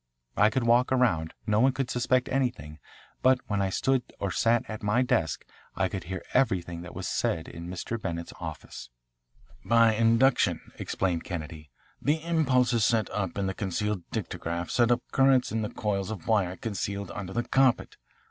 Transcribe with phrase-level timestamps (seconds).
[0.35, 2.79] I could walk around; no one could suspect anything;
[3.21, 7.07] but when I stood or sat at my desk I could hear everything that was
[7.07, 8.01] said in Mr.
[8.01, 8.89] Bennett's office."
[9.63, 11.69] "By induction," explained Kennedy.
[12.01, 16.25] "The impulses set up in the concealed dictograph set up currents in these coils of
[16.27, 17.97] wire concealed under the carpet.